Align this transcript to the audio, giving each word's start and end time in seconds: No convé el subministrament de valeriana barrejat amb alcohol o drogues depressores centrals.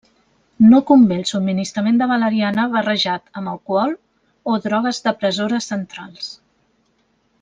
No 0.69 0.77
convé 0.91 1.17
el 1.21 1.25
subministrament 1.31 1.99
de 1.99 2.07
valeriana 2.11 2.65
barrejat 2.77 3.29
amb 3.41 3.51
alcohol 3.53 3.93
o 4.55 4.57
drogues 4.65 5.03
depressores 5.11 5.69
centrals. 5.75 6.33